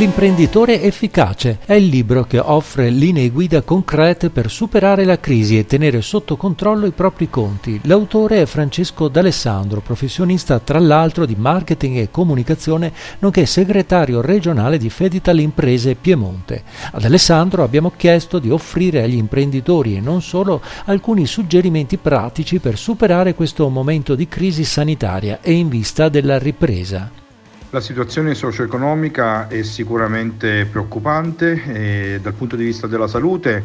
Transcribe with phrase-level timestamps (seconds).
[0.00, 5.66] L'imprenditore efficace è il libro che offre linee guida concrete per superare la crisi e
[5.66, 7.78] tenere sotto controllo i propri conti.
[7.82, 14.88] L'autore è Francesco D'Alessandro, professionista tra l'altro di marketing e comunicazione, nonché segretario regionale di
[14.88, 16.62] Fedital Imprese Piemonte.
[16.92, 22.78] Ad Alessandro abbiamo chiesto di offrire agli imprenditori e non solo alcuni suggerimenti pratici per
[22.78, 27.19] superare questo momento di crisi sanitaria e in vista della ripresa.
[27.72, 31.62] La situazione socio-economica è sicuramente preoccupante
[32.14, 33.62] e dal punto di vista della salute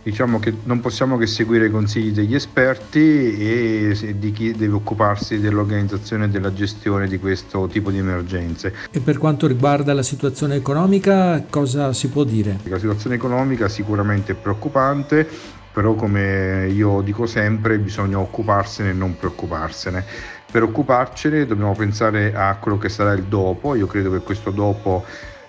[0.00, 5.40] diciamo che non possiamo che seguire i consigli degli esperti e di chi deve occuparsi
[5.40, 8.74] dell'organizzazione e della gestione di questo tipo di emergenze.
[8.92, 12.60] E per quanto riguarda la situazione economica, cosa si può dire?
[12.68, 15.28] La situazione economica sicuramente è preoccupante,
[15.72, 20.04] però come io dico sempre bisogna occuparsene e non preoccuparsene.
[20.52, 25.02] Per occuparcene dobbiamo pensare a quello che sarà il dopo, io credo che questo dopo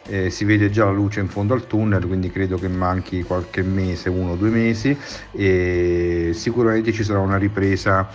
[0.08, 3.64] eh, si vede già la luce in fondo al tunnel, quindi credo che manchi qualche
[3.64, 4.98] mese, uno o due mesi
[5.34, 8.08] e sicuramente ci sarà una ripresa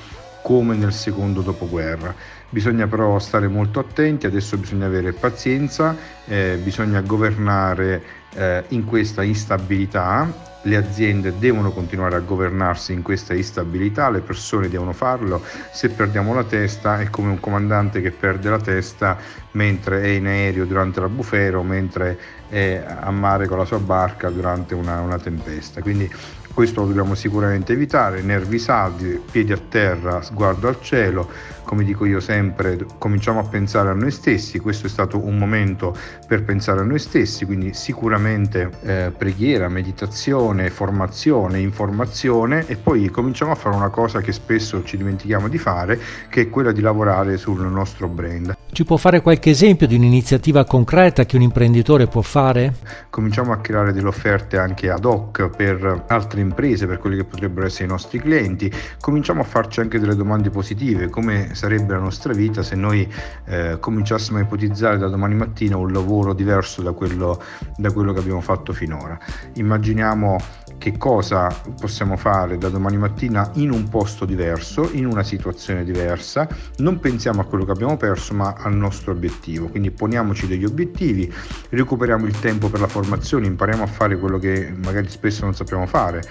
[0.42, 2.14] come nel secondo dopoguerra.
[2.48, 5.94] Bisogna però stare molto attenti, adesso bisogna avere pazienza,
[6.25, 13.34] eh, bisogna governare eh, in questa instabilità le aziende devono continuare a governarsi in questa
[13.34, 15.42] instabilità, le persone devono farlo,
[15.73, 19.17] se perdiamo la testa è come un comandante che perde la testa
[19.53, 23.78] mentre è in aereo durante la bufera o mentre è a mare con la sua
[23.78, 25.81] barca durante una, una tempesta.
[25.81, 26.11] Quindi
[26.59, 31.31] questo lo dobbiamo sicuramente evitare, nervi saldi, piedi a terra, sguardo al cielo,
[31.62, 35.95] come dico io sempre, cominciamo a pensare a noi stessi, questo è stato un momento
[36.27, 43.52] per pensare a noi stessi, quindi sicuramente eh, preghiera, meditazione, formazione, informazione e poi cominciamo
[43.52, 47.36] a fare una cosa che spesso ci dimentichiamo di fare, che è quella di lavorare
[47.36, 48.56] sul nostro brand.
[48.70, 52.75] Ci può fare qualche esempio di un'iniziativa concreta che un imprenditore può fare?
[53.10, 57.66] Cominciamo a creare delle offerte anche ad hoc per altre imprese, per quelli che potrebbero
[57.66, 58.70] essere i nostri clienti.
[59.00, 63.10] Cominciamo a farci anche delle domande positive, come sarebbe la nostra vita se noi
[63.47, 67.42] eh, cominciassimo a ipotizzare da domani mattina un lavoro diverso da quello,
[67.76, 69.19] da quello che abbiamo fatto finora.
[69.54, 70.38] Immaginiamo
[70.78, 71.49] che cosa
[71.81, 77.41] possiamo fare da domani mattina in un posto diverso, in una situazione diversa, non pensiamo
[77.41, 81.32] a quello che abbiamo perso ma al nostro obiettivo, quindi poniamoci degli obiettivi,
[81.71, 85.87] recuperiamo il tempo per la formazione, impariamo a fare quello che magari spesso non sappiamo
[85.87, 86.22] fare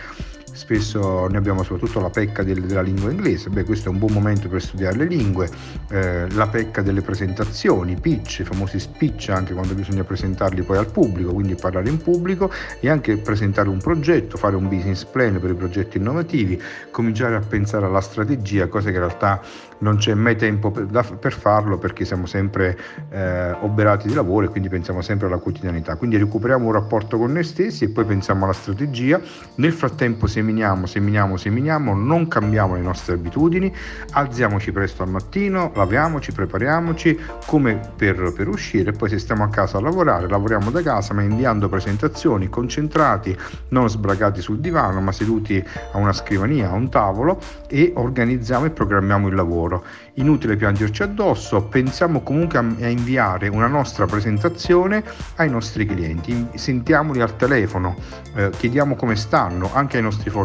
[0.57, 4.11] spesso ne abbiamo soprattutto la pecca del, della lingua inglese, beh questo è un buon
[4.11, 5.47] momento per studiare le lingue,
[5.91, 10.91] eh, la pecca delle presentazioni, pitch, i famosi speech anche quando bisogna presentarli poi al
[10.91, 15.51] pubblico, quindi parlare in pubblico e anche presentare un progetto, fare un business plan per
[15.51, 19.41] i progetti innovativi, cominciare a pensare alla strategia, cosa che in realtà
[19.79, 22.77] non c'è mai tempo per, da, per farlo perché siamo sempre
[23.09, 27.31] eh, oberati di lavoro e quindi pensiamo sempre alla quotidianità, quindi recuperiamo un rapporto con
[27.31, 29.21] noi stessi e poi pensiamo alla strategia,
[29.55, 33.73] nel frattempo se seminiamo, seminiamo, seminiamo, non cambiamo le nostre abitudini,
[34.11, 39.77] alziamoci presto al mattino, laviamoci, prepariamoci come per, per uscire, poi se stiamo a casa
[39.77, 43.37] a lavorare, lavoriamo da casa ma inviando presentazioni, concentrati,
[43.69, 48.69] non sbragati sul divano ma seduti a una scrivania, a un tavolo e organizziamo e
[48.69, 49.83] programmiamo il lavoro.
[50.13, 55.03] Inutile piangerci addosso, pensiamo comunque a, a inviare una nostra presentazione
[55.35, 57.95] ai nostri clienti, sentiamoli al telefono,
[58.33, 60.36] eh, chiediamo come stanno anche ai nostri fornitori,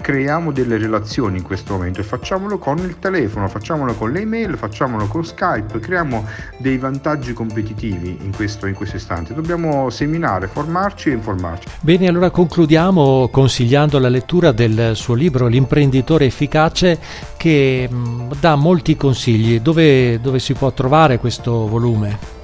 [0.00, 4.56] creiamo delle relazioni in questo momento e facciamolo con il telefono, facciamolo con le email,
[4.56, 6.24] facciamolo con Skype, creiamo
[6.58, 9.34] dei vantaggi competitivi in questo, in questo istante.
[9.34, 11.68] Dobbiamo seminare, formarci e informarci.
[11.80, 16.98] Bene, allora concludiamo consigliando la lettura del suo libro L'imprenditore efficace
[17.36, 19.60] che mm, dà molti consigli.
[19.60, 22.35] Dove, dove si può trovare questo volume?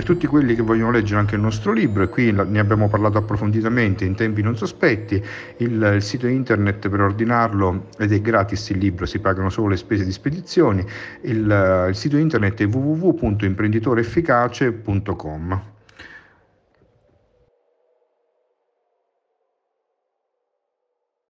[0.00, 3.18] Per tutti quelli che vogliono leggere anche il nostro libro e qui ne abbiamo parlato
[3.18, 5.22] approfonditamente in tempi non sospetti,
[5.58, 9.76] il, il sito internet per ordinarlo ed è gratis il libro, si pagano solo le
[9.76, 10.86] spese di spedizione,
[11.22, 15.62] il, il sito internet è www.imprenditoreefficace.com.